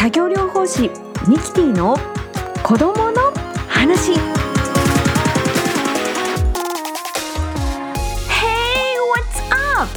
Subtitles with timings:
[0.00, 0.90] 作業療法士
[1.28, 1.94] ミキティの
[2.62, 3.20] 子供の
[3.68, 4.12] 話
[8.30, 9.90] Hey, what's up?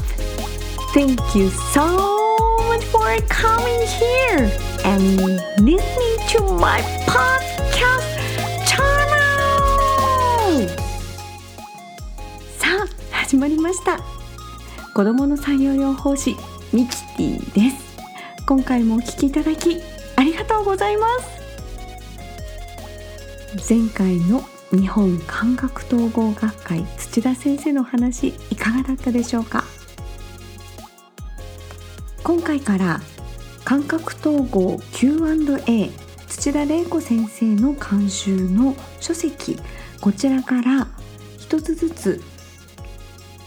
[0.93, 1.87] Thank you so
[2.67, 4.51] much for coming here
[4.83, 5.21] and
[5.63, 8.03] listening to my podcast
[8.67, 10.67] channel!
[12.59, 14.01] さあ、始まりました。
[14.93, 16.35] 子供の作業療法士
[16.73, 17.83] ミキティです。
[18.45, 19.81] 今回もお聞きいただき
[20.63, 21.43] ございます。
[23.69, 29.63] 前回の日本感覚統合学会土田先生の話いかがだったでしょうか？
[32.23, 33.01] 今回から
[33.63, 35.91] 感覚統合 Q&A
[36.27, 39.59] 土田玲子先生の監修の書籍
[40.01, 40.87] こちらから
[41.37, 42.21] 一つずつ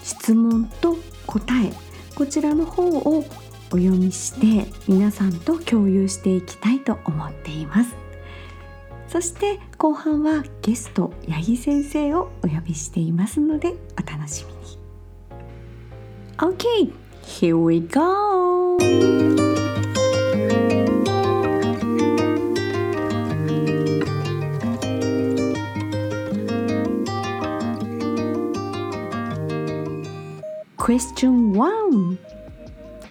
[0.04, 0.96] 質問と
[1.26, 1.72] 答え
[2.14, 3.24] こちらの方を
[3.72, 7.96] お読みして皆さんと共有していきたいと思っています。
[9.08, 14.78] そして後半はゲスト八木先生をお呼びしていますのでお楽しみに。
[16.38, 18.76] OK here we go
[30.76, 32.35] クエスチョン1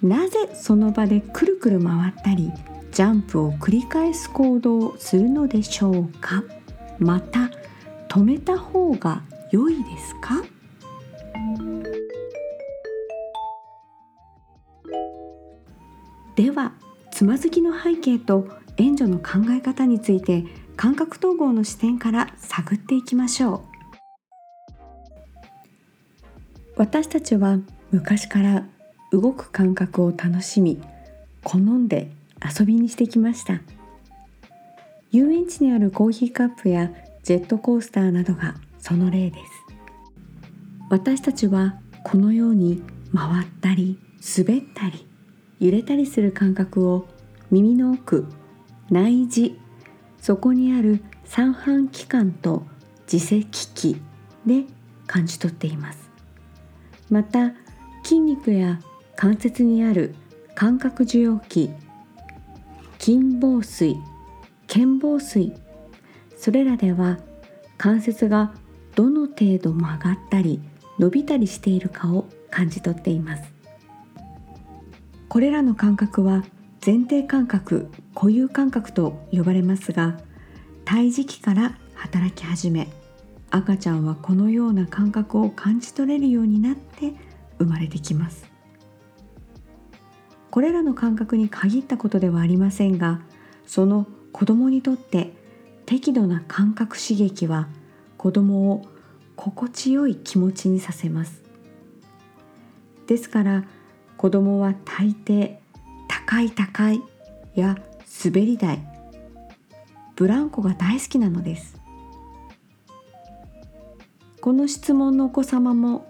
[0.05, 2.51] なぜその場でくるくる回ったり
[2.91, 6.43] ジャンプを繰り返す行動をするのでしょうか？
[6.99, 7.49] また
[8.07, 10.43] 止めた方が良いですか？
[16.35, 16.73] では
[17.11, 20.43] つまずきの背景と援助の考え方について
[20.75, 23.61] 感覚統合の視点から探っていきましょう。
[26.75, 27.57] 私たちは
[27.91, 28.65] 昔から
[29.19, 30.81] 動く感覚を楽しみ
[31.43, 32.09] 好んで
[32.43, 33.61] 遊びにしてきました。
[35.11, 36.91] 遊園地にあるコーヒーカップや
[37.23, 39.43] ジェットコースターなどがその例です。
[40.89, 42.83] 私たちはこのように
[43.13, 43.97] 回ったり
[44.37, 45.07] 滑ったり
[45.59, 47.07] 揺れたりする感覚を
[47.49, 48.27] 耳の奥
[48.91, 49.59] 内耳
[50.19, 52.65] そこにある三半規管と
[53.11, 54.01] 耳石器
[54.45, 54.65] で
[55.07, 56.09] 感じ取っています。
[57.09, 57.53] また
[58.03, 58.79] 筋肉や
[59.15, 60.15] 関節にある
[60.55, 61.69] 感覚受容器
[62.99, 63.95] 筋房水
[64.67, 65.53] 腱房水
[66.37, 67.19] それらでは
[67.77, 68.53] 関節が
[68.95, 70.61] どの程度曲がったり
[70.99, 73.53] 伸びたりしているかを感じ取っています。
[75.27, 76.45] これらの感覚は
[76.85, 80.17] 前提感覚固有感覚と呼ばれますが
[80.85, 82.87] 胎児期から働き始め
[83.51, 87.13] 赤ちゃんはこのような感覚を感じ取れるようになって
[87.57, 88.54] 生まれてきます。
[90.55, 93.19] これらの感覚に限ったことではありませんが
[93.67, 95.33] その子供にとって
[95.85, 97.67] 適度な感覚刺激は
[98.15, 98.85] 子供を
[99.35, 101.43] 心地よい気持ちにさせます。
[103.05, 103.65] ですから
[104.15, 105.57] 子供は大抵
[106.07, 107.01] 高い高い
[107.53, 107.77] や
[108.23, 108.81] 滑り台
[110.15, 111.75] ブランコが大好きなのです。
[114.39, 116.07] この質問のお子様も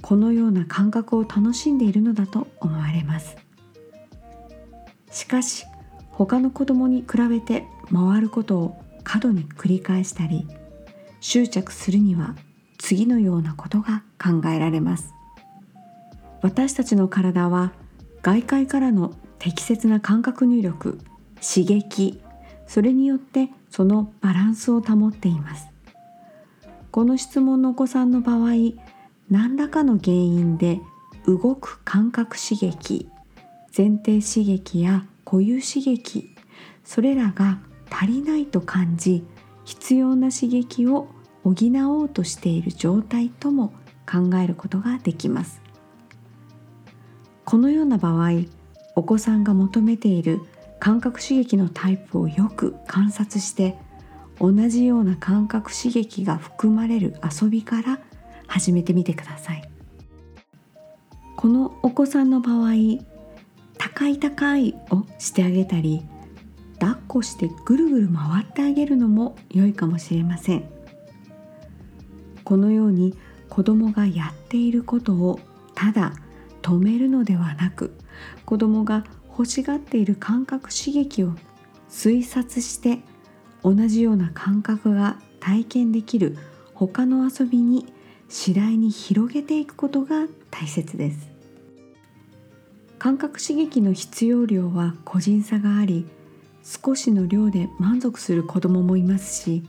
[0.00, 3.51] このような感覚を楽しんでいるのだと思われます。
[5.12, 5.64] しかし
[6.10, 10.48] 他の子供に比べて回ることを過度に繰り返したり
[11.20, 12.34] 執着するには
[12.78, 15.14] 次のようなことが考えられます。
[16.40, 17.72] 私たちの体は
[18.22, 20.98] 外界からの適切な感覚入力
[21.40, 22.20] 刺激
[22.66, 25.68] それによってそのバランスを保っています。
[26.90, 28.52] この質問のお子さんの場合
[29.30, 30.80] 何らかの原因で
[31.26, 33.08] 動く感覚刺激
[33.74, 36.34] 前提刺激や固有刺激
[36.84, 37.60] それらが
[37.90, 39.24] 足りないと感じ
[39.64, 41.08] 必要な刺激を
[41.44, 43.72] 補おうとしている状態とも
[44.06, 45.62] 考えることができます。
[47.44, 48.30] このような場合
[48.94, 50.40] お子さんが求めている
[50.78, 53.76] 感覚刺激のタイプをよく観察して
[54.38, 58.00] 同じような感覚刺激が含まれる遊びから
[58.46, 59.62] 始めてみてください。
[61.36, 62.72] このお子さんの場合
[63.94, 66.02] 高い高いをしてあげたり
[66.80, 70.64] 抱っこしてぐるぐる回ってあげるのも良いかもしれません。
[72.42, 73.14] このように
[73.48, 75.38] 子供がやっていることを
[75.74, 76.14] ただ
[76.62, 77.94] 止めるのではなく
[78.46, 81.34] 子供が欲しがっている感覚刺激を
[81.88, 83.00] 推察して
[83.62, 86.38] 同じような感覚が体験できる
[86.74, 87.92] 他の遊びに
[88.28, 91.31] 次第に広げていくことが大切です。
[93.02, 96.06] 感覚刺激の必要量は個人差があり
[96.62, 99.64] 少しの量で満足する子どももいますし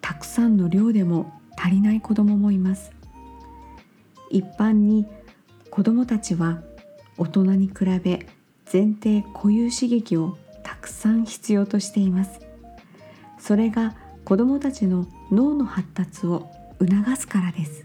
[0.00, 2.92] たくさんの量でも足りない子どももいます。
[4.30, 5.04] 一般に
[5.68, 6.62] 子どもたちは
[7.18, 8.28] 大人に比べ
[8.72, 12.38] 前提固有刺激をたくさん必要としています。
[13.40, 16.48] それが子どもたちの脳の発達を
[16.78, 17.84] 促すからです。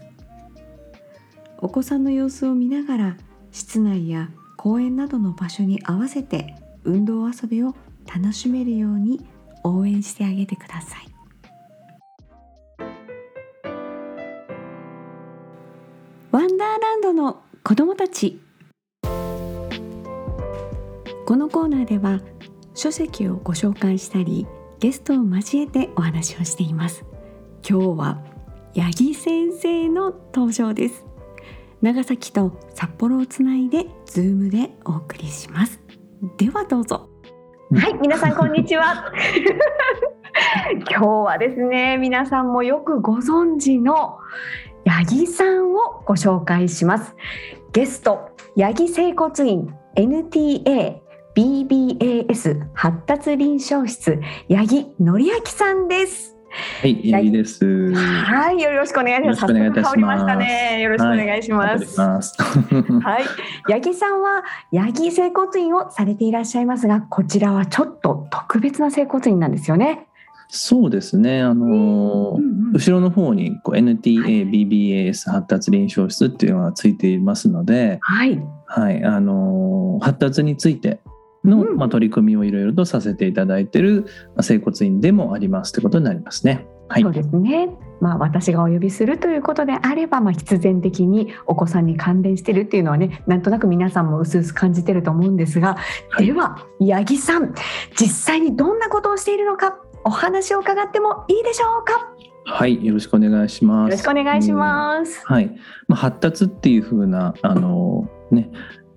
[1.58, 3.16] お子さんの様子を見ながら
[3.50, 4.30] 室内や
[4.62, 6.54] 公園などの場所に合わせて
[6.84, 7.74] 運動遊びを
[8.06, 9.26] 楽しめるように
[9.64, 11.08] 応援してあげてください。
[16.30, 18.38] ワンダーランドの子どもたち。
[19.02, 19.08] こ
[21.36, 22.20] のコーナーでは
[22.74, 24.46] 書籍をご紹介したり
[24.78, 27.04] ゲストを交えてお話をしています。
[27.68, 28.22] 今日は
[28.76, 31.04] 八木先生の登場です。
[31.82, 35.80] 長崎と札幌をつないでズームでお送りします。
[36.38, 37.08] ではどうぞ。
[37.74, 39.12] はい皆さんこんにちは。
[40.88, 44.18] 今日はですね皆さんもよくご存知の
[44.86, 47.16] 八木さんをご紹介します。
[47.72, 51.00] ゲスト八木整骨院 NTA
[51.34, 56.31] BBAS 発達臨床室八木則明さんです。
[56.52, 57.94] はい、八木です。
[57.94, 59.40] はい、よろしくお願いします。
[59.42, 60.36] よろしくお願いいたします。
[60.36, 61.78] ね、よろしくお願いしま
[62.22, 62.42] す。
[62.42, 70.06] はい、八木さんは八木整骨院をされていらっしゃいますが、こちらはちょっと特別な整骨院なんですよね。
[70.54, 71.40] そうですね。
[71.40, 71.68] あのー
[72.36, 81.00] うんうん、後ろの方にこう NTA、BBAS 発達臨床室っていうのがついていますので、はい、はい、あのー、発達について
[81.44, 86.66] の、まあ、取り組みをいろいろとさせていただいている、まあ、整骨院でもありますということになりますね。
[86.88, 87.70] はい、そうですね。
[88.00, 95.76] まあ、私がお呼びするということであれば、まあ、必然的にお子さんに関連してるっていうのはねなんとなく皆さんも薄々感じてると思うんですが、
[96.10, 97.54] はい、では八木さん
[97.94, 102.12] 実際にどんなことをしているのかお話を伺ってもいいでしょうか？
[102.44, 103.90] はい、よろしくお願いします。
[103.90, 105.24] よろしくお願いします。
[105.24, 105.56] はい、
[105.86, 108.50] まあ、発達っていう風なあのね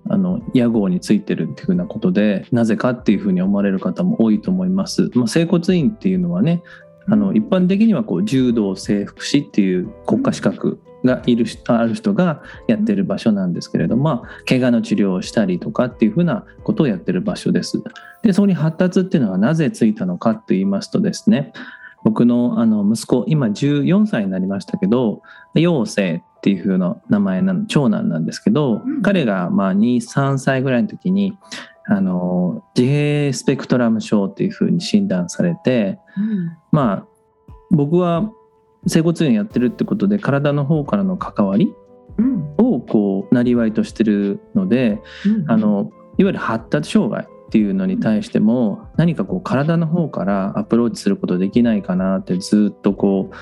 [0.10, 5.10] あの屋号についてるっていうふうなことでなぜかっていうふうに思われる方も多いと思います。
[5.16, 6.62] まあ、整骨院っていうのはね
[7.08, 17.82] あの一般的にはこう柔道整復師っていう国家資格がいるある人がやってる場所なんですけれども、まあ、怪我の治療をしたりとかっていうふうなことをやってる場所です。
[18.24, 21.54] でそこに発達っていうのはなぜついたのかと言いますとですね
[22.04, 25.22] 僕のあの息子今14歳になりましたけど
[25.54, 31.36] 陽生っていう風な名前なの長男なんですけど、うん、彼がまあ23歳ぐらいの時に
[31.88, 37.08] あの自閉スペクトラム症っていう風に診断されて、うん、まあ
[37.72, 38.32] 僕は
[38.86, 41.74] 整骨院やってるってことで体の方からの関わり
[42.60, 45.90] をこうなりわいとしてるので、うん、あの
[46.20, 53.36] いわゆる発達障害っていうのに対しても何かこう体の方からアプローチすることできないかなってずっとこう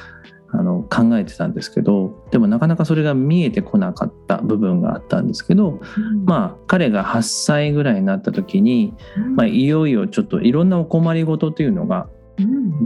[0.55, 12.07] あの考えてたんですけどでもなかなかそれが見えてこなかった部分があったんですけど、うん、まあ彼が8歳ぐらいになった時に、うん、まあ、いよいよちょっといろんなお困りごとというのが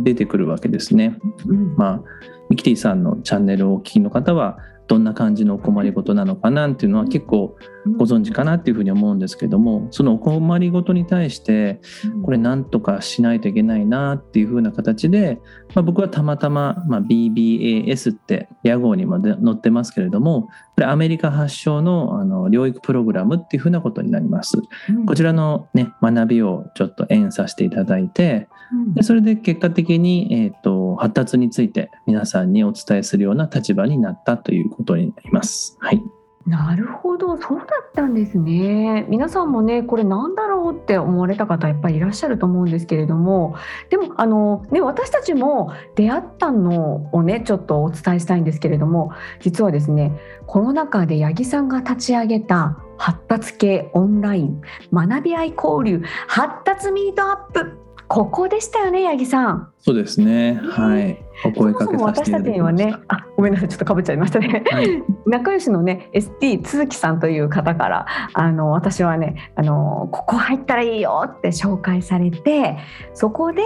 [0.03, 1.17] 出てくるわけですね。
[1.45, 2.01] うん、まあ
[2.49, 7.57] ミキティさんのチャンネルをお聞きの方はどんな感じのお困りごとなのかなっていうのは結構
[7.97, 11.81] ご存知かなっていうふうに思うんですけどもそのお困りごとに対して
[12.23, 15.39] これなんとかしないといけないなっていうふうな形で、
[15.75, 24.57] まあ、僕はたまたま、ま BBAS って屋号にも載ってますけれどもこれアメリカ発祥のあの療育プログラムっていうふうなことになります。
[25.05, 28.47] こちらの、ね、学びをちょっと演させていただいて
[28.93, 35.77] でそれで結果的に、えーと、発達について皆さんにお伝えするような立場になったということになります。
[35.79, 36.03] はい。
[36.47, 37.35] なるほど。
[37.35, 39.05] そうだったんですね。
[39.09, 43.55] 皆さんもねこれなんだろうって思われた方やっぱりいらっしゃると思うんですけれども。
[43.89, 49.11] でもあの、ね、私たちも出会ったのをねちょっとお伝えしたいんですけれども。
[49.41, 54.61] 実はですねコロナ禍で八木さんが立ち上げた発達系オンライン
[54.93, 59.73] 学び合い交流発達ミートアップここでしたよね八木さん。
[59.79, 60.59] そうですね。
[60.63, 61.17] はい。
[61.45, 64.63] お声かけ私たちにはね、あ、ごめんなさい、ちょっとかぶっちゃいましたね。
[64.71, 72.77] はい、 仲良しのね、ST 都築さんという方から、あの私はね、あのここ入ったらいいよって紹介されて、
[73.13, 73.61] そこで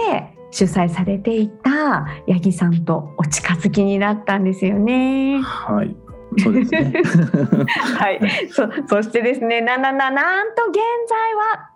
[0.50, 5.40] 主催されていた八木さんとお近づきになったんですよね。
[5.40, 5.96] はい。
[6.38, 6.92] そうですね。
[7.98, 8.20] はい。
[8.50, 10.76] そそしてですね、ななななんと現
[11.08, 11.71] 在は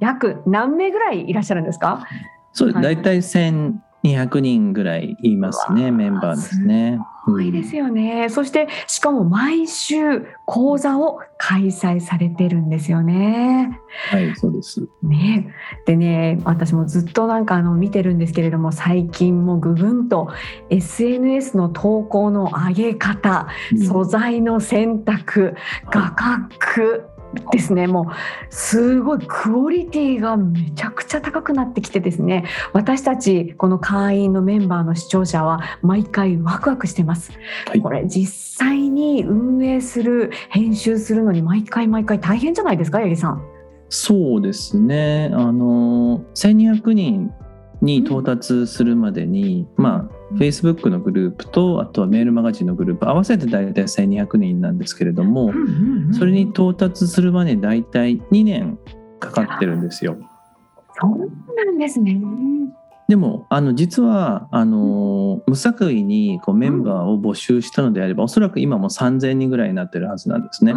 [0.00, 2.06] 約何名ぐらいいらっしゃるんですか？
[2.52, 6.98] そうです、はい、大体1000 200人ぐらいいますねメンバーですね。
[7.26, 8.28] すごいですよね。
[8.30, 13.78] そしてしかも毎週講座を開催されてるんですよね。
[14.10, 14.88] はいそうです。
[15.02, 15.52] ね、
[15.84, 20.30] でね私もずっとなんかあの見てるんですけれども最近もぐぐんと
[20.70, 23.48] SNS の投稿の上げ方、
[23.86, 25.54] 素材の選択
[25.90, 27.04] 画角
[27.52, 27.86] ですね。
[27.86, 32.44] もうすごいクオリティがめちゃくちゃ高くなってきてですね。
[32.72, 37.32] 私たちこの会員のメンバーの視聴者は毎回ワクワクしてます、
[37.66, 37.80] はい。
[37.80, 43.42] これ実際に運営する編集するのに毎回毎回大変じゃないですか八木さん。
[43.88, 45.30] そうですね。
[45.32, 47.32] あの1200人
[47.82, 55.52] に到達するまでに、まあ Facebook のグループとあとはメールマガジンのグループ合わせて大体1200人なんですけれども、
[56.12, 58.78] それに到達するまでに大体2年
[59.18, 60.16] かかってるんですよ。
[61.00, 61.18] そう
[61.54, 62.20] なんですね。
[63.08, 70.74] でもあの実はあの無作為にこうメンバーを募集したのであれば、おそらく今も3000人ぐらいになってるはずなんですね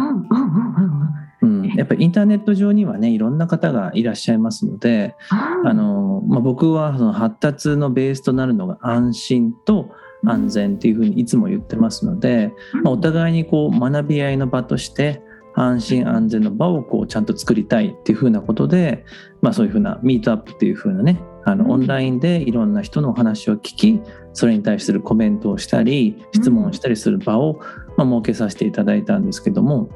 [1.76, 5.14] やっぱりインターネット上にはねいろんな方がいらっしゃいますので、
[5.62, 5.68] うん。
[5.68, 9.90] あのまあ、僕はその発達のベースとなるのが安心と
[10.24, 12.52] 安全っていうふうにいつも言ってますので、
[12.82, 15.22] まあ、お互いにこう学び合いの場として
[15.54, 19.04] 安心安全の場をこうちゃんと作りたいっていうふうなことで、
[19.40, 21.58] まあ、そういうふうなミートアップっていうふうなねあうん。
[21.58, 24.00] のオンラインでいろんな人のお話を聞き
[24.32, 27.60] それに対するコメントをしたり質問をしたりする場を、
[27.96, 29.88] まあ、設けさせていただいたんですけども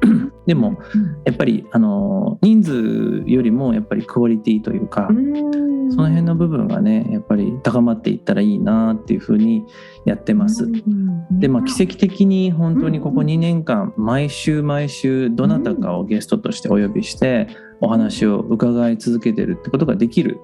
[0.47, 0.79] でも
[1.25, 5.69] やっぱりあの人数よりもやっぱりクオリティというか、うん。
[5.91, 9.65] その辺の部分がねやっぱり高まっていったらいいなっていうふうに
[10.05, 10.67] やってます。
[11.31, 17.47] でまあ奇跡的に本当にここ2年間毎週毎週どなたかをゲストとしてお呼びして
[17.81, 20.37] お話を伺い続けてるってことができるん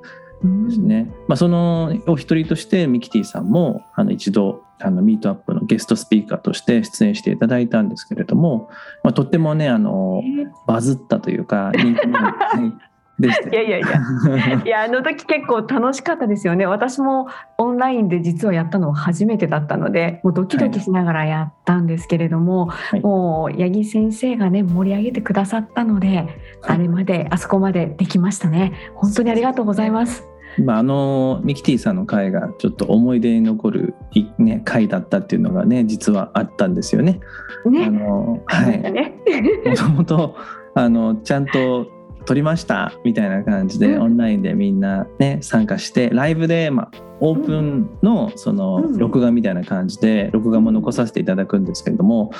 [0.67, 1.11] ですね。
[1.27, 8.69] まあ、そのお一人としてミキティさんもあの一度あのミートアップのゲストスピーカーとして出演していただいたんですけれども、
[9.03, 10.21] まあ、とってもねあの
[10.67, 12.01] バズったというか人気
[13.17, 13.87] いやいやいや。
[14.65, 16.65] いやあの時結構楽しかったですよね。
[16.65, 22.99] 私もオンラインで実はやったのは初めてだったのでもうドキドキしながらやったんですけれども、い。
[22.99, 26.27] もう八木先生がね盛り上げてくださったので、
[26.61, 28.73] あれまであそこまでできましたね。
[28.95, 37.19] 本当にありがとうございますまあ、あのミキティさんの回がちょっと思い出に残る、いね、回だったっていうのがね実はあったんですよね。
[37.65, 37.89] あね。
[37.89, 39.13] のありましたはい、ね。
[39.65, 40.35] もともと
[40.75, 41.87] あのちゃんと
[42.25, 44.01] 撮りましたみたいな感じで、うん。
[44.01, 48.97] オンラインでみんなね参加してライブで、まあ、オープンのそのうん。
[48.97, 52.31] 録画みたいな感じで録画も残させていただくんですけれども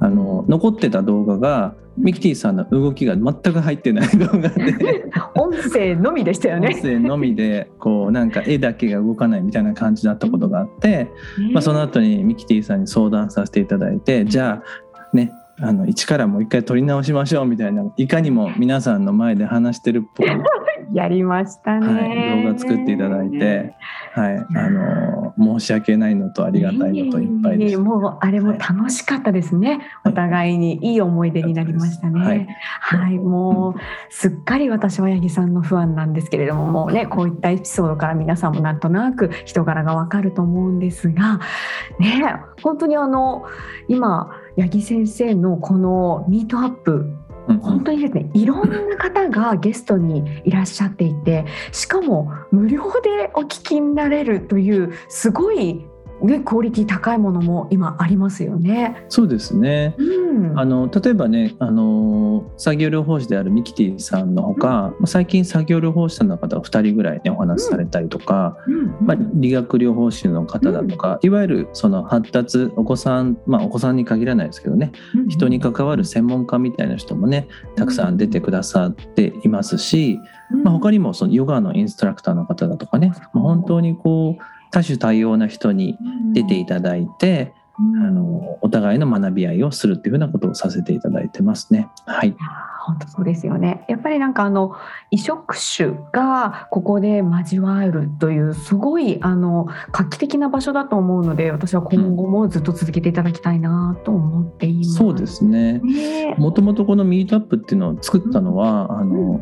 [0.00, 5.04] あの残ってた動画がミキティさんの動きが全く入ってない動画で。
[5.34, 6.80] 音声のみでしたよ音ね。
[6.80, 11.08] 声のみでこうなんか絵だけが動かないみたいな感じだったことがあって、
[11.52, 20.28] まあ、その後にミキティさんに相談させていただいてじゃあねあの一からもう一回撮り直しましょうみたいないかにも皆さんの前で話してるっぽい、
[20.92, 23.74] やりましたね、はい、動画作っていただいて、
[24.12, 27.78] はい、あの申し訳ないのとありがたいのといっぱいです。
[27.78, 29.70] もうあれも楽しかったですね、
[30.02, 30.12] はい。
[30.12, 32.48] お互いにいい思い出になりましたね。
[32.80, 41.40] ははいい、もうすっかり私は八木さんのファンなんですけれども、もうねこういったエピソードから皆さんもなんとなく人柄がわかると思うんですが、
[41.98, 43.44] ね本当にあの
[43.88, 47.12] 今八木先生のこのミートアップ
[47.48, 55.86] うん本当にですねいろんな方がゲストにいらっしゃっていてしかも無料でお聞きになれるというすごい、
[56.22, 59.04] ね、クオリティ高いものも今ありますよね。
[59.08, 59.94] そうですね。
[59.98, 69.06] うん、あの例えばねあの作業療法士であるミキティさんのほか、最近作業療法士さんの方が2人ぐらいねお話しされたりとか、うん。
[69.06, 75.28] まあ、理学療法士の方だとか、いわゆるその発達お子さんまあお子さんに限らないですけどねうん。
[75.28, 77.46] 人に関わる専門家みたいな人もね
[77.76, 80.18] たくさん出てくださっていますし、
[80.64, 85.96] まあ、他にもそのヨガのインストラクターの方だとかね、まあ本当にこう多種多様な人に
[86.32, 91.88] 出ていただいて、うんあのお互いの学び合いをするっていうふうなことをさせていただいてますね。
[92.06, 92.34] はい、
[92.86, 93.84] 本当そうですよね。
[93.88, 94.76] やっぱりなんかあの
[95.10, 104.94] 移植種がここで交わるというすごいあの画期的な場所だと思うので、私は今後もずっと続けていただきたいなと思っています。
[104.94, 105.80] そうですね。
[105.80, 106.36] ね。
[106.38, 109.40] もともとこのミートアップっていうのを作ったのは、あの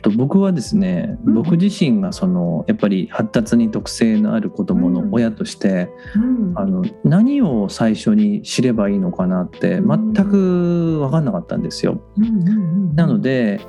[0.00, 12.00] と僕はですね、うん僕自身がそのやっぱり発達に特性のある子どもの親として、うんあの何を最初に知ればいいのかなって全く分かんなかったんですよ。
[12.16, 12.52] うんうんう
[12.84, 13.60] んなので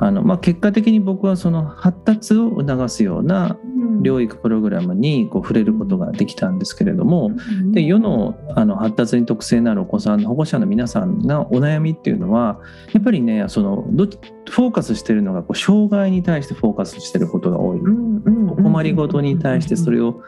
[0.00, 3.88] あの、まあ、結果的に僕はその発達を促すようなうん。
[4.02, 7.32] 療育プログラムにこう触れることができたんですけれども、
[7.72, 12.60] で世のあの発達に特性のあるお子さんの保護者の皆さんのお悩みっていうのは
[12.92, 20.22] やっぱりねそのどフォーカスしてるのがこう障害に対してフォーカスしてることが多い、お困りごとに対してそれを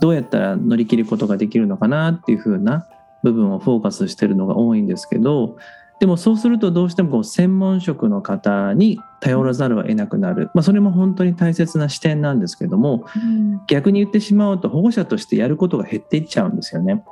[0.00, 2.88] どうやったら乗り切ることができるのかなっていうふうな
[3.22, 5.56] 部分をフォーカスしてるのが多いんですけど
[6.02, 17.04] でもそうするとどうしてもこう専門職の方に頼らざるを得なくなる、まあ、それも本当に大切な視点なんですけども、うん、逆に言ってしまうと保護者としてやることが減っていっちゃうんですよね。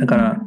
[0.00, 0.42] だから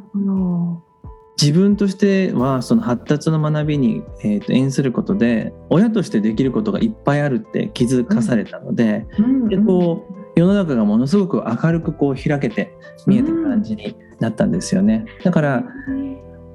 [1.40, 9.06] 自分としてはその発達の学びに、えー、と縁することで親としてできることがいっぱいあるって気づかされたので,、
[9.48, 15.06] でこう世の中がものすごく明るくこう開けて見えてる感じになったんですよね。
[15.22, 15.64] だから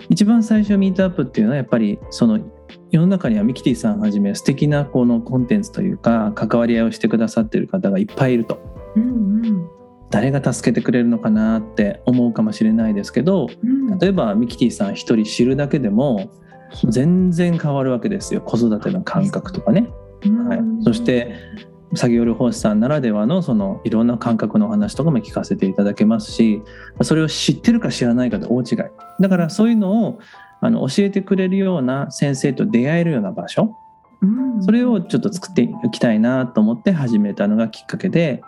[0.09, 2.39] 一番最初ミートアップっていうのはやっぱりその
[2.91, 8.59] 世の中にはミキティさんはじめ素敵なこのコンテンツというか関わり合いをしてくださってる方がいっぱいいると、
[8.95, 9.69] うんうん、
[10.09, 16.31] 誰が助けてくれるのかなって思うかもしれないですけど、うん、例えばミキティさん一人知るだけでも
[16.89, 18.41] 全然変わるわけですよ。
[18.41, 19.89] 子育ての感覚とかね。
[20.47, 21.35] はい、そして
[21.95, 26.61] 作業療法士さんならではのそのいろんな感覚の話とかも聞かせていただけますし
[27.01, 28.77] それを知ってるか知らないかで大違い。
[29.19, 30.19] だからそういうのを
[30.61, 33.75] あの教えてくれるような先生と出会えるような場所。
[34.61, 38.41] それをちょっと作っていきたいなと思って始めたのがきっかけで、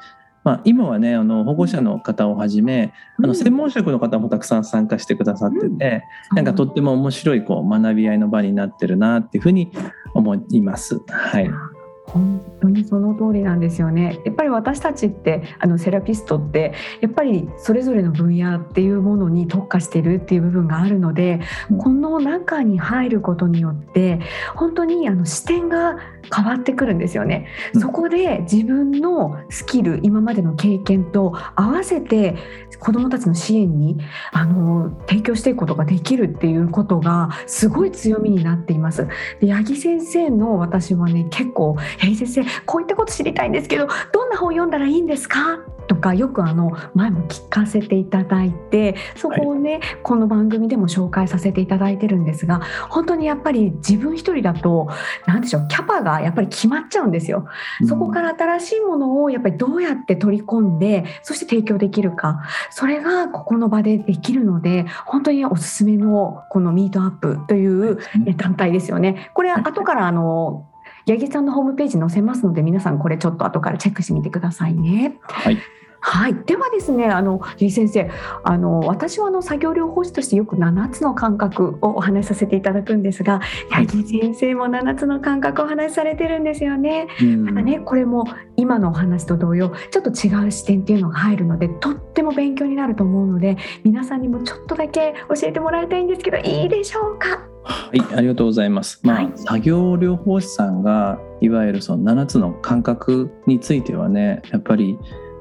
[0.44, 9.72] まあ、今はねあの保護者の方をはじめあの専門職の方もたくさん参加してくださっててなんかとっても面白いこう学び合いの場になってるなっていうふうに
[10.14, 11.00] 思います。
[11.08, 11.77] はい
[12.08, 14.20] 本当にその通りなんですよね。
[14.26, 21.42] やっぱり私たちってあのセラピストってやっぱりそれぞれの分野っていうものに特化してるっていう部分があるので、
[21.78, 24.20] この中に入ることによって
[24.56, 25.98] 本当にあの視点が
[26.34, 27.48] 変わってくるんですよね。
[27.80, 32.36] そこで自分のスキル今までの経験と合わせて
[32.80, 33.98] 子どもたちの支援に
[34.32, 39.08] あの提供していくことができるっていうことがすごい強みになっています。
[39.40, 54.90] で八木先生の私はね結構「え先生こういったこと知りたいんですけどどんな本を読んだらいいんですか?」とかよくあの前も聞かせていただいてそこをね、はい、この番組でも紹介させていただいてるんですが本当にやっぱり自分一人だと
[55.26, 57.48] 何でしょうキャパがやっぱり決まっちゃうんですよ。
[57.88, 68.00] そこから新しいものをやっぱりどうやって取り込んでそして提供できるかそれがここの場でできるので本当におすすめのこのミートアップという
[68.36, 69.32] 団体ですよね。
[69.34, 70.68] これ後からあの
[71.08, 75.18] 八木さんのホームページ載せますので皆さんこれちょっと後からチェックしてみてくださいね。
[75.22, 75.58] はい
[76.00, 78.10] はい、ではですね、あの、李先生、
[78.44, 83.42] あの、私はあの作業療法士としてよく7つの感覚をお話しさせていただくんですが。
[83.70, 87.08] 八木先生も7つの感覚をお話しされてるんですよね。
[87.44, 93.58] またね、これも今のお話と同様、ちょっと違う視点っていうのが入るので、とっても勉強になると思うので。
[93.84, 97.40] 皆さんにもちょっとだけ教えてもらいたいんですけど、いいでしょうか？
[97.64, 99.00] はい、ありがとうございます。
[99.04, 104.98] まあ、はい、作業療法士さんがいわゆるその7つの感覚についてはね、やっぱり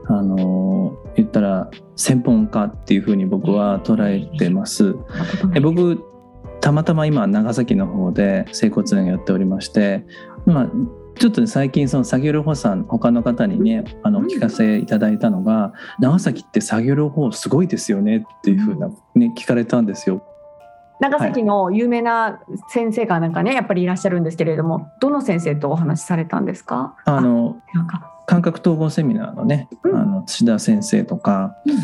[0.09, 4.97] あの言ったら専門家っていうふうに僕は捉えてます。
[5.55, 6.05] え僕
[6.61, 10.05] たまたま今長崎の方で整骨院やっておりまして、
[10.47, 10.71] まあ、
[11.19, 20.23] ちょっと、ね、最近その作業療法士さん他の方にねあの聞かせいただいたのが長崎って作業療法すごいですよねっていうふうなね聞かれたんですよ。
[20.99, 26.97] 長崎の有名な先生がなんかね、やっぱりいらっしゃるんですけれどもどの先生とお話しされたんですか？
[27.05, 27.57] あの
[28.27, 31.75] 感覚統合セミナーのね、うん、あの土田先生とか、うん、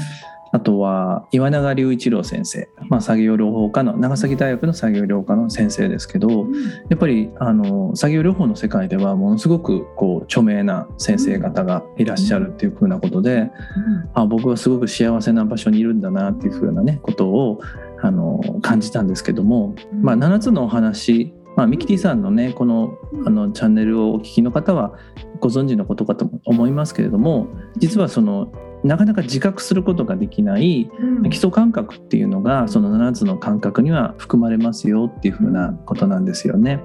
[0.52, 6.52] あとは岩永隆一郎先生、まあ、作業療法科の長崎大学の作業療法科の先生ですけど、うん、
[6.90, 13.50] やっぱりあの作業療法の世界ではものすごくこう著名な先生方がいらっしゃるっていうふうなことで、
[14.14, 17.61] あ僕はすごく幸せな場所にいるんだなっていうふうなねことを
[18.02, 24.95] あの感じたんですけども、まあ、7つのお話まあ、ミキティさんのねこのあのチャンネルをお聞きの方は
[25.41, 28.53] ご存知のことかと思いますけれども実はその
[28.85, 30.91] なかなか自覚することができない
[31.31, 36.81] 基礎感覚っていうのがその7つの感覚には含まれますよっていうふうなことなんですよね。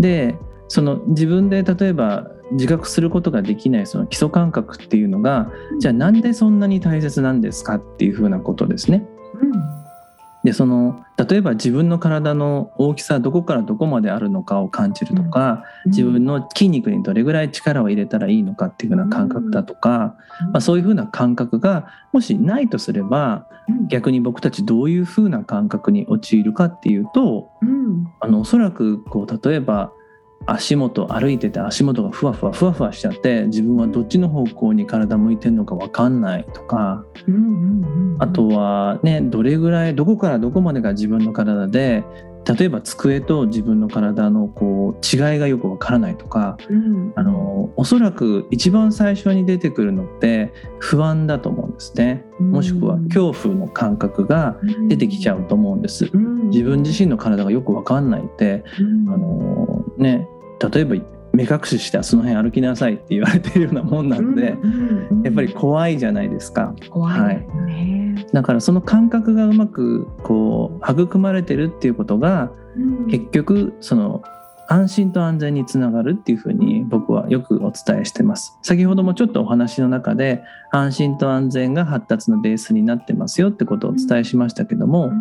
[0.00, 0.36] で
[0.68, 9.06] その自分で例えば自覚することができないその基礎感覚っていうのがじゃあなんでそんなに大切なんですかっていうふうなことですね。
[10.44, 27.50] でその例えば自分の体の大きさどこからどこまであるのかを感じるとか、うん、自分の筋肉にどれぐらい力を入れたらいいのかっていうふうな感覚だとか、うん、まあ、そういうふうな感覚がもしないとすれば、うん、逆に僕たちどういうふうな感覚に陥るかっていうと、
[28.20, 29.92] あのおそらくこう例えば
[30.46, 38.22] 足元歩いてて足元がふわふわふわふわしちゃって自分はどっちの方向に体向いてるのか分かんないとかうんうんうんうん。
[38.22, 42.04] あとはねどれぐらいどこからどこまでが自分の体で
[42.44, 47.12] 例えば机と自分の体のこう違いがよく分からないとかうん。
[47.14, 52.24] あのおそらく一番最初に出てくるのって不安だと思うんですね。
[52.40, 54.56] もしくは恐怖の感覚が
[54.88, 56.10] 出てきちゃうと思うんです。
[56.50, 58.64] 自分自身の体がよく分かんないって
[59.08, 60.28] あのね
[60.70, 60.96] 例えば
[61.32, 64.56] 目隠ししてその辺歩きなさいって言われてるようなもんなんで、
[65.24, 66.74] やっぱり怖いじゃないですか。
[66.90, 73.06] 怖いですね、だからその感覚がうまくこう育まれてるっていうことがうん。
[73.06, 74.22] 結局その
[74.68, 78.58] 安心と安全につながるっていうふうに僕はよくお伝えしてます。
[78.62, 85.12] 先ほどもちょっとお話の中で安心と安全が発達のベースになってますよってことをお伝えしましたけども、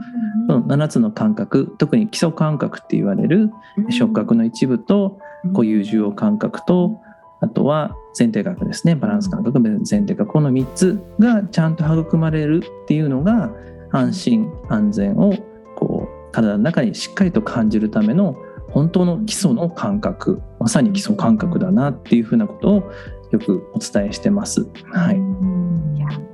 [0.48, 3.52] その7つの感覚特に基礎感覚って言われる
[3.90, 5.20] 触覚の一部と
[5.54, 7.00] 固有受容感覚と
[7.42, 8.96] あとは前提覚ですね。
[8.96, 13.52] バランス感覚前提覚この3つがちゃんと育まれるっていうのが
[13.92, 15.34] 安心安全を
[15.76, 18.36] こう体の中にしっかりと感じるための
[18.70, 20.42] 本当の基礎の感覚。
[20.60, 22.92] まさに基礎感覚だなっていうふうなことを
[23.32, 24.68] よくお伝えしてます。
[24.92, 25.18] はい、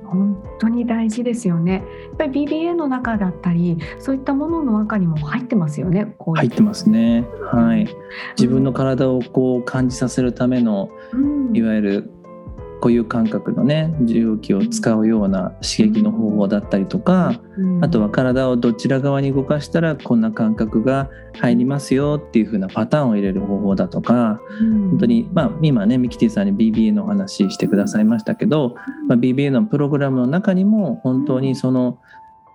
[0.08, 1.74] 本当に大事ですよね。
[1.74, 1.80] や
[2.14, 6.14] っぱり BBA の中だったりそういったものの中にも入ってますよね。
[6.18, 7.26] こうい入ってますね。
[7.52, 7.88] はい、
[8.36, 11.16] 自分の体をこう感じさせるためのう
[11.52, 12.10] んいわゆる
[12.80, 17.84] 固有感覚のね受容器を使うような刺激の方法だったりとかうん。
[17.84, 24.90] あとは体をどちら側に動かしたらこんな感覚が入りますよっていう風なパターンを入れる方法だとかうん。
[24.90, 28.76] 本当にまあ今ねミキティさんに BBA のお話してくださいましたけど、
[29.08, 31.98] まあ、BBA のプログラムの中にも本当にその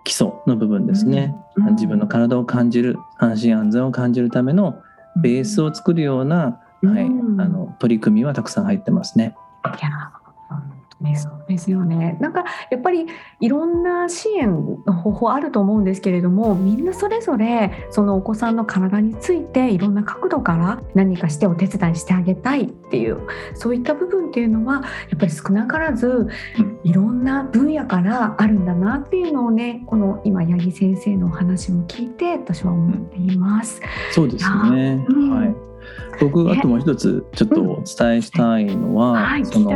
[0.03, 1.35] 基礎の部分ですね。
[1.55, 1.75] うん。
[1.75, 4.81] 自分の体を感じる安心安全を感じるための
[5.15, 9.35] ベースを作るような、はい、うんあの取り組みはたくさん入ってますね。
[9.65, 10.11] いや
[10.49, 10.61] 本
[10.99, 12.17] 当にそうですよね。
[12.19, 13.05] なんかやっぱり
[13.39, 14.49] いろんな支援
[14.85, 23.19] の方法あると思うんですけれどもみんなそれぞれそのお子さんの体についていろんな角度から何かしてお手伝いしてあげたいっていう
[23.55, 24.81] そういった部分っていうのはや
[25.15, 33.81] っぱり少なからずうんいろんな分野からあるんだなっていうのをねこの今八木先生のお話も聞いて私は思っています。
[34.11, 35.05] そうですね。
[35.07, 35.72] うんはい。
[36.19, 39.71] 僕ねあともう一つちょっとお伝えしたいのは、はいその。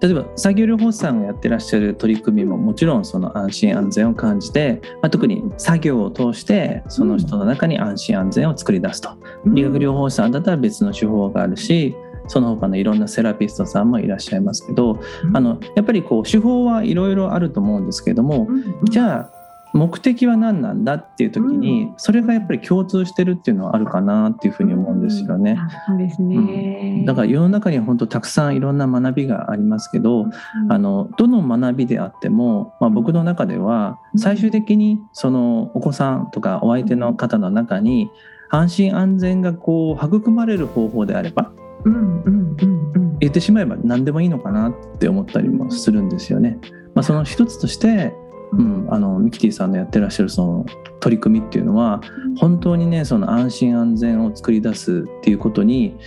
[0.00, 15.00] 例えば作業療法士さんがやってらっしゃる取り組みももちろんその安心安全を感じて、まあ、特に作業を通してその人の中に安心安全を作り出すと、理学療法士さんだったら別の手法があるしその他のいろんなセラピストさんもいらっしゃいますけど
[15.32, 18.48] あのやっぱりこう手法はいろいろあると思うんですけれども
[18.84, 19.33] じあゃあ
[19.74, 25.58] 目的は何なんだっていう時にそれがやっぱり共通してるっていうのはあるかなっていうふうに思うんですよね。
[25.88, 27.02] そうですね。
[27.04, 30.26] だから世の中には本当たくさんいろんな学びがありますけど
[30.70, 34.20] あのどの学びであっても、まあ、僕の中ではうん。
[34.20, 38.10] 最終的にそのお子さんとかお相手の方の中に
[38.50, 41.50] 安心安全がこう育まれる方法であれば
[41.84, 43.18] うんうんうんうん。
[43.18, 46.58] 言ってしまえば何でもいいのかなって思ったりもするんですよね。
[46.94, 48.14] まあ、その一つとして、
[48.56, 50.66] うん、あのミキティさんのやってらっしゃるその
[51.00, 52.00] 取り組みっていうのは
[52.38, 55.98] 本当にねその安心安全を作り出すっていうことに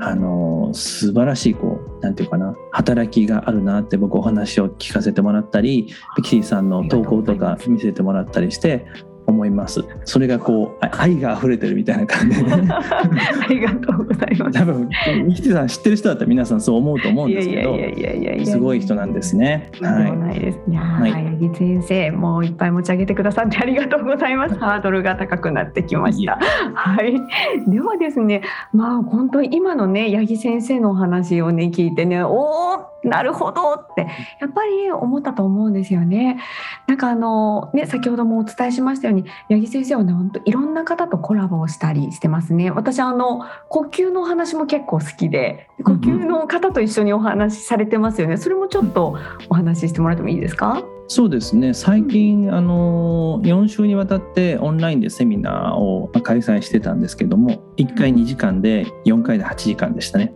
[0.00, 8.86] あの素晴らしいこうなんていうかな働きがあるなって僕お話を聞かせてもらったりミキティさんの投稿とか見せてもらったりして
[9.30, 14.52] 思いますそれがこうあ愛が溢れてるみたいな感じでね ありがとうございます。
[14.52, 14.88] 多分
[15.24, 17.76] ミキティさん知ってる人だったら皆さんそう思うと思うんですけど
[18.44, 19.70] すごい人なんですね。
[19.80, 20.58] はないです。
[20.68, 24.56] いやー、はい八木先生、もういっぱい持ち上げてくださってありがとうございます。
[24.58, 26.38] ハードルが高くなってきました。
[26.74, 27.14] はい。
[27.70, 34.08] ではですね、まあ本当に今のね、八木先生のお話をね聞いてね、おお、なるほどって
[34.40, 36.40] やっぱり思ったと思うんですよね。
[36.86, 42.70] なんかあのね、先ほどもお伝えしましたように、八木先生はね、本当いろんな方とコラボをしたりしてますね。
[42.70, 48.36] 私あの呼吸のお話も結構好きで、呼吸の方と一緒にお話しされてますよね。
[48.36, 49.16] それもちょっと
[49.48, 50.78] お話ししてもらってもいいですか？
[50.78, 60.34] い、そうですね最近あの4週にわたってオンラインでセミナーを開催してたんですけども1回2時間で4回で8時間でしたね。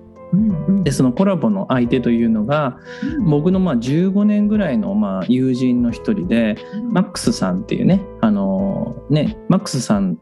[0.82, 2.78] でそのコラボの相手というのが
[3.26, 6.56] 僕のまあ15年ぐらいのまあ友人の一人で
[6.90, 10.18] マックスさんっていうねあのねマックスさん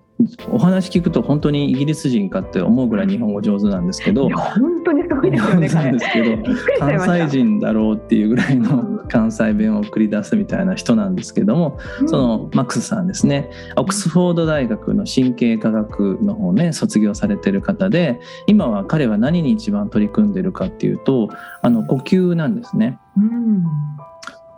[0.51, 6.37] お話聞くと本当にイギリス人かって思うぐらい日本語上手なんですけど本当当にすごいですよねそうなんですけど
[6.78, 13.50] 関西人だろうっていうぐらいのうん関西弁を繰り出すみたいな人なんですけどもそのマックスさんですね。
[13.76, 21.28] オックスフォード大学の神経科学の方ね卒業されてる方で今は彼は何に一番取り組んでるかっていうと
[21.62, 22.98] あの呼吸なんですね。
[23.16, 23.64] うん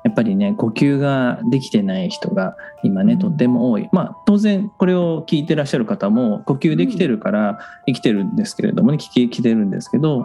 [0.04, 3.18] やっぱりね呼吸ができてない人が今ねうん。
[3.18, 10.22] とっても多い、まあ当然これを聞いてらっしゃる方も呼吸できてるから生きてるんですけれどもね聞ききてるんですけど、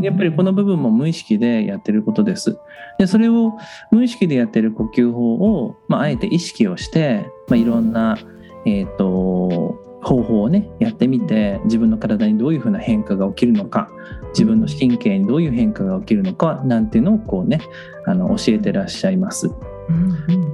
[0.00, 2.58] やっぱりこの部分も無意識でやってることです。
[2.98, 3.58] でそれを
[3.90, 8.18] 無意識でやってる呼吸法を、まあ、あえて意識をして、まあ、いろんな、
[8.66, 13.90] えー、と方法をねやってみて自分の体にどういうふうな変化が起きるのか
[14.30, 17.60] 自分の神経にどういう変化が起きるのかなんていうのをこうね
[18.06, 19.50] あの教えてらっしゃいます。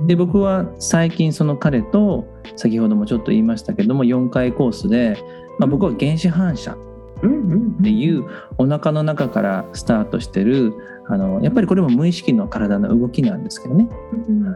[0.07, 5.23] で僕は最近その彼と先ほどもちょっと言いましたけども4回コースで、
[5.59, 6.77] まあ、僕は原始反射っ
[7.83, 8.25] ていう
[8.57, 10.75] お腹の中からスタートしてる
[11.09, 13.89] あのやっぱりこれも無意識の体の動きなんですけどね、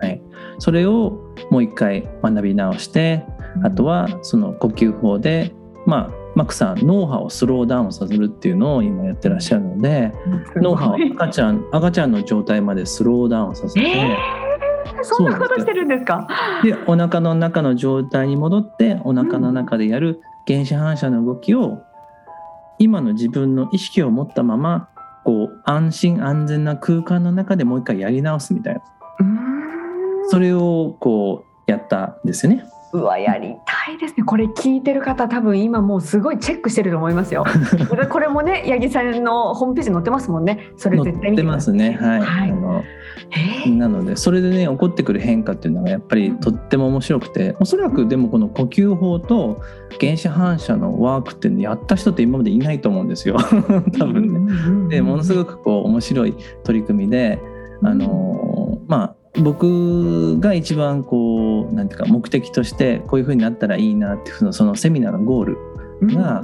[0.01, 0.23] はい、
[0.59, 3.25] それをもう一回学び直して
[3.63, 5.53] あとはその呼吸法で
[5.87, 10.13] まあマックさん脳波をスローダウンさせるっていうのを今やってらっしゃるので
[10.57, 16.27] 脳波を赤ちゃん赤ちゃんの状態までスローダウンさせて、えー、そんなことしてるんですか？
[16.65, 21.83] でお腹の中の状態に戻ってお腹の中でやる原始反射の動きを
[22.79, 24.89] 今の自分の意識を持ったまま
[25.25, 28.83] こう安心安全な空間の中でもう一回やり直すみたいな。
[30.29, 32.65] それをこうやったんですよね。
[32.93, 34.25] うわやりたいですね。
[34.25, 37.45] これ聞いてる方多分今もうすごいチェックしてると思いますよ。
[38.11, 40.73] これもね八木さんのホームページに載ってますもんね。
[40.77, 41.99] それ絶対載ってますね。
[41.99, 42.51] はい、はい。
[42.51, 42.85] あの
[43.31, 43.77] えー？
[43.77, 49.63] なのでそれでね起こってくる変化っていうのがやっぱりとっても面白くておそらくでもこの呼吸法と
[49.99, 53.39] 原始反射のワークってやった人って今までいないと思うんですよ。
[53.99, 54.97] 多分ね。
[54.97, 57.39] でものすごくこう面白い取り組みで
[57.83, 65.59] あのまあ僕が一番こうなんていうか目的としてこういう風になったらいいなっていうそのセミナーのゴール
[66.15, 66.43] が、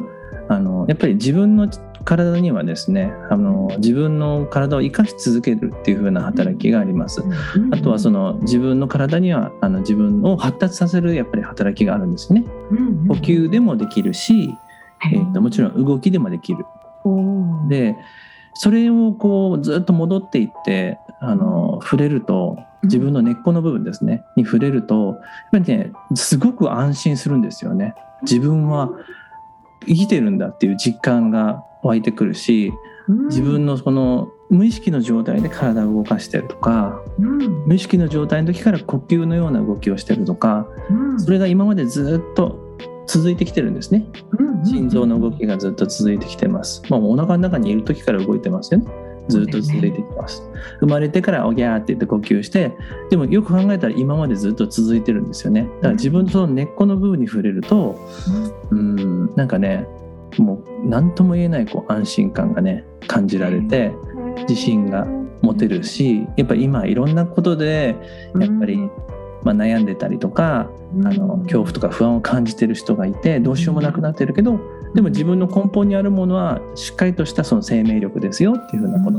[0.48, 1.68] あのやっぱり自分の
[2.05, 7.22] 体にはですねあの自分の体を生かし続けるっていう風な働きがあります。
[7.70, 12.44] あとはその自分の体にはあの自分を発達させるやっぱり働きがあるんですね。
[13.09, 14.55] 呼吸でもできるし、
[15.12, 16.64] えー、ともちろん動きでもできる。
[17.68, 17.96] で
[18.60, 25.16] それをこうずっと戻っていってあの触れると自分の根っこの部分ですねに触れるとやっ
[25.52, 27.94] ぱりねすごく安心するんですよね。
[28.22, 28.90] 自分は
[29.86, 32.72] 生きてるんだっていう実感が湧いてくるし
[33.28, 37.00] 自分のこの無意識の状態で体を動かしてるとか
[37.66, 40.66] 無意識の状態の時から呼吸のような動きをしてるとか
[41.18, 42.67] それが今までずっと
[43.08, 44.06] 続いてきてるんですね。
[44.64, 48.86] 心臓の動きがずっと続いてきてます、まあ、お腹の中にいる時から動いてますよね。
[49.28, 50.42] ずっと続いてきます。
[50.80, 52.72] 生まれてからおぎゃーって言って呼吸して
[53.10, 55.62] でもよく考えたら今までずっと続いてるんですよね。
[55.62, 57.98] だから自分のその根っこの部分に触れると
[58.70, 59.34] うん。
[59.36, 59.86] なんかね
[60.38, 63.92] もう何とも言えないこう安心感がね感じられて
[64.48, 65.06] 自信が
[65.42, 67.96] 持てるしやっぱり今いろんなことで
[68.38, 68.90] やっぱり、
[69.44, 70.68] まあ、悩んでたりとか
[71.05, 74.59] あの恐怖とか不安を感じてる人がいてどうしようもなくなってるけど
[74.94, 79.18] でも自分の根本にあるものはしっかりとしたその生命力ですよっていうふうなこと。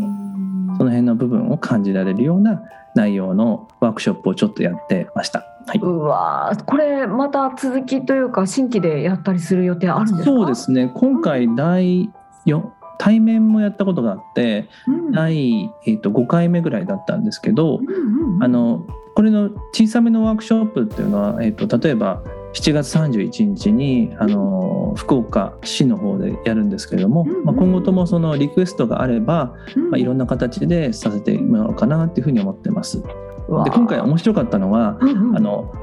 [0.78, 2.62] その辺の部分を感じられるような
[2.96, 5.46] 内容のワークショップをちょっとやってました。
[5.68, 5.80] はい。
[5.80, 10.24] うわーこれまた続きというか新規でやったりする予定あるんですか？
[10.24, 10.90] そうですね。
[10.96, 12.10] 今回第
[12.46, 12.64] 4
[12.98, 15.12] 対面もやったことがあってうん。
[15.12, 18.44] 第、えー、と5回目ぐらいだったんですけどうんうんうん。
[18.44, 29.56] あのこれの小さめのワークショップっていうのは、えー、と例えば7月31日にあの福岡市の方でやるんですけれども、うんうんまあ、今後ともそのリクエストがあれば、
[29.91, 33.02] まあ、いろんな形でさせてもらおうかなっていうふうに思ってます。
[33.02, 35.38] で今回面白かったのはうんうん。
[35.38, 35.74] あの、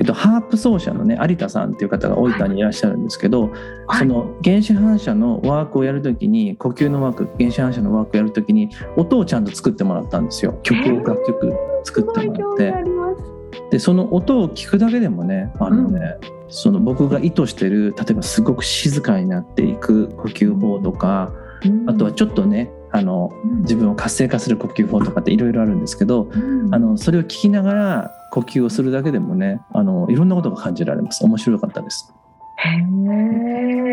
[0.00, 3.50] えっと、ハープ奏者のね有田さんっていう方が大分にいらっしゃるんですけど、
[3.86, 3.98] はい。
[3.98, 10.58] その原子反射のワークをやるときに呼吸のワーク原子反射のワークをやるときに音をちゃんと作ってもらったんですよ。
[10.62, 12.26] 曲を楽曲作って。
[12.28, 13.32] もらって
[13.70, 16.16] でその音を聞くだけでもねあのね、
[16.48, 21.32] その僕が意図してる例えばすごく静かになっていく呼吸法とか
[21.86, 26.30] あとはちょっとねあの自分を活性化する呼吸法とかっていろいろあるんですけど
[26.70, 31.24] あのそれを聞きながら呼吸をするだけでもねあのいろんなことが感じられます。
[31.24, 32.12] 面白かったです。
[32.56, 32.68] へ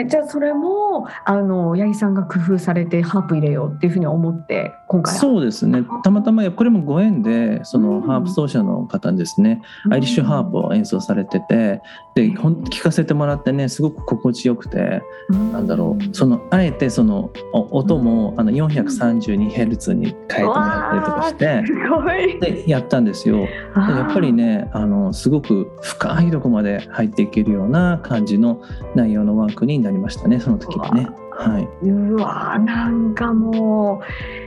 [0.02, 0.06] え。
[0.06, 5.14] じゃあそれもあの八木さんが工夫されてハープ入れようっていうふうに思って今回。
[5.14, 5.84] はそうですね。
[6.04, 11.82] たまたまこれもご縁でそのハープ奏者の方にですね、アイリッシュハープを演奏されてて
[12.16, 16.16] でほん聞かせてもらってねすごく心地よくて、なんだろう。
[16.16, 23.42] そのあえてその音もあの 432Hz に変えてもらったりとかしてでやったんですよ。
[23.76, 28.64] やっぱりねあのすごく深いとこまで入っていけるような感じの
[28.96, 31.08] 内容のワークになりましたねその時はね。
[31.40, 34.02] はい、うわなんかも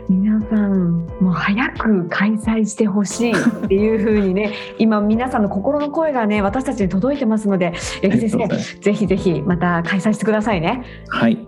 [0.09, 8.47] う皆さんもう早く開催してほしいっていうふうにね 今皆さんの心の声がね私たちに届いてますので八木先生
[8.81, 10.83] ぜひぜひまた開催してくださいね。
[11.09, 11.39] はい。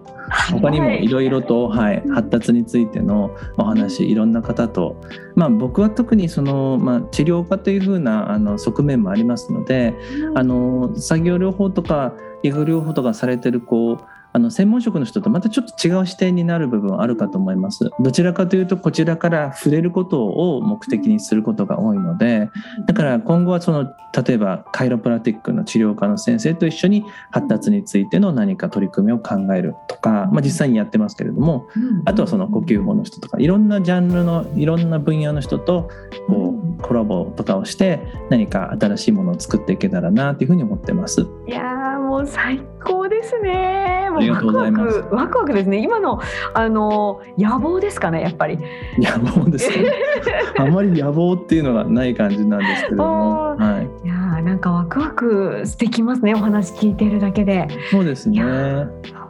[0.50, 1.06] 他にもい。
[1.06, 4.96] ろいろと、はい、発達についてのお話いろんな方と、
[5.36, 9.94] まあ、僕は特にその、まあ、治療家というふうなあの側面もありますので、
[10.34, 17.90] あの作業療法とか医学療法とかされてるこうあの専門職の人とまたちょっと違う視点になる部分あるかと思います。
[18.00, 22.50] どちらかというとこちらから触れることを目的にすることが多いので
[22.86, 31.68] だから今後はその例えばカイロプラティックの治療科の先生と一緒に発達についての何か取り組みを考えるとか、まあ、実際にやってますけれども
[32.04, 35.90] あとはその呼吸法の人とかいろんなジャンルのいろんな分野の人と
[36.26, 41.26] こうコラボとかをして何か新しいものを作っていけたらなというふうに思ってます。
[41.46, 41.62] いや
[41.98, 44.08] もう最高ですね。
[44.14, 44.98] ありがとうございます。
[45.10, 45.82] ワクワクですね。
[45.82, 46.20] 今の
[46.54, 48.58] あの野望ですかね、やっぱり。
[48.98, 49.90] 野望ですね。
[50.58, 53.56] あまり野望っていうのがない感じなんですけれども。
[53.56, 54.06] はい。
[54.06, 56.34] いやなんかワクワクしてきますね。
[56.34, 57.68] お話聞いてるだけで。
[57.90, 58.42] そうですね。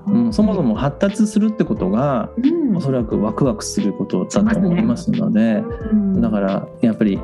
[0.07, 7.19] うん、そもそも発達するってことが、うん、おそらくワクワクすることだと思いますので、ねうん、だからやっぱり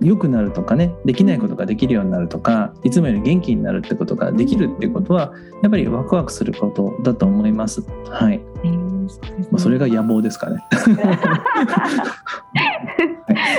[0.00, 7.82] 良くなるとかねできないことができるようになるとかいつもより元気になるってことができるっていうことはやっぱりワクワクすることだと思います。
[8.08, 8.40] はい。
[8.64, 10.64] えー、それが野望ですかね。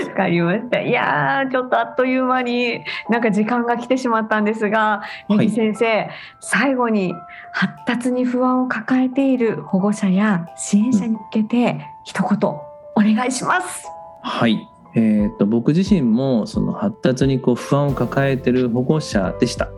[0.10, 0.82] わかりました。
[0.82, 6.10] いやちょっとあっという間になんか時間が来てしまったんですが、はい、先生
[6.40, 7.14] 最後に
[7.54, 12.62] 発達に不安を抱えている保護者や支援者に向けて一言お
[12.98, 13.86] 願いします。
[14.24, 19.70] はいえーと、僕自身もその発達にこう不安を抱えてる保護者でした。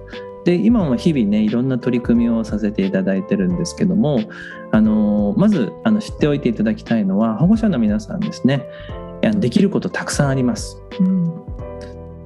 [0.45, 4.19] で今も日々ねいろんな取り組みをさせていただいてるんですけども
[4.71, 8.67] あのまずあの知っておいていただきたいのは保護者の皆さんですね
[9.21, 10.81] できることたくさんあります。
[10.99, 11.43] うん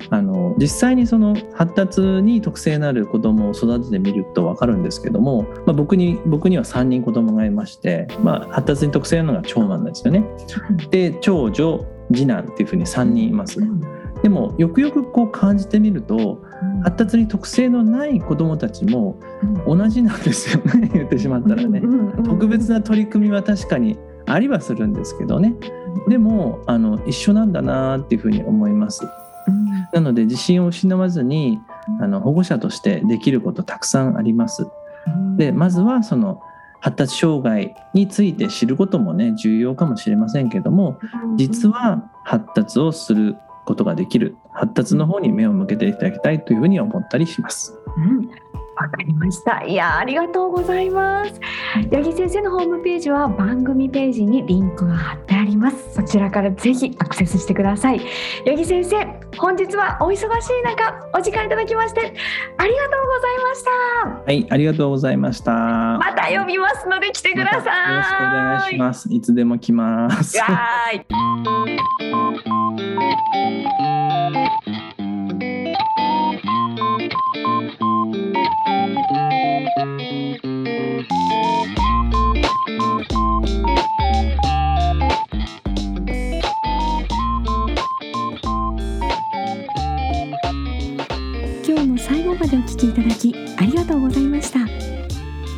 [0.09, 10.23] あの実際にその発達に特性のある子どもを育ててみると分かるんですけども、まあ、僕に僕には3人子どもがいまして、まあ、発達に特性のが長男なんですよね。
[10.91, 13.59] で長女次男っていうふうに3人います。
[14.23, 16.41] でもよくよくこう感じてみると
[16.83, 19.19] 発達に特性のない子どもたちも
[19.67, 21.81] 同じなんですよね 言ってしまったらね。
[22.25, 25.55] 特別な取り組みは確かにありはするんですけどね。
[26.07, 29.07] でもあの一緒なんだなっていうふうに思います。
[29.93, 31.59] なので自信を失わずに
[32.01, 34.67] あの保護者としてできることたくさんあります。
[35.37, 36.41] でまずはその
[36.87, 40.97] 発達障害について知ることもね重要かもしれませんけども
[41.35, 47.77] 実は発達をすることができる発達の方に目を向けていただきたいというふうに思ったりします。
[47.97, 48.29] うん
[48.79, 49.63] わかりました。
[49.63, 51.39] いやありがとうございます。
[51.91, 55.95] 八木先生のホームページは番組ページにリンクが貼ってあります。
[55.95, 57.99] そちらからぜひアクセスしてください。
[58.45, 58.97] 八木先生、
[59.37, 60.27] 本日はお忙しい
[60.63, 62.13] 中お時間いただきまして
[62.57, 63.71] ありがとうございました。
[64.25, 65.51] はい、ありがとうございました。
[65.53, 67.91] また呼びますので来てください。
[67.91, 69.11] よろしくお願いします。
[69.11, 70.39] いつでも来ます。
[70.39, 71.05] はい。
[78.07, 78.15] 今
[91.75, 94.59] 日も最後までお聞きいただきありがとうございました。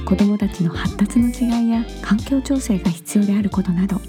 [0.05, 4.01] 子どもたちの発達の違いや環境調整が必要であることなど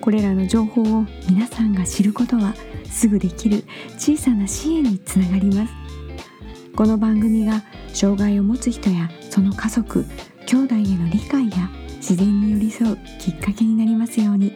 [0.00, 2.54] これらの情報を皆さんが知ることは
[2.88, 3.64] すぐできる
[3.98, 5.81] 小さな支援につながります。
[6.74, 10.06] この番組が障害を持つ人やその家族
[10.46, 14.52] 兄弟への理解や自然に寄り添うきっかけになりますように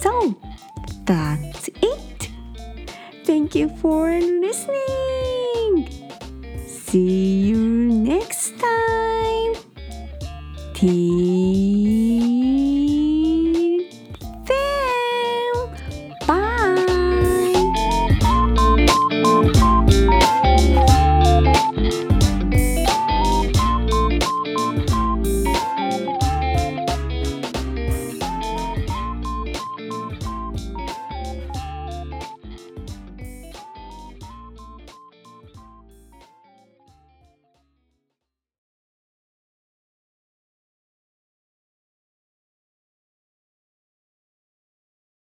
[0.00, 0.34] So
[1.04, 2.30] that's it
[3.24, 4.72] Thank you for listening
[6.66, 7.56] See you
[7.88, 9.54] next time
[10.72, 11.37] Tea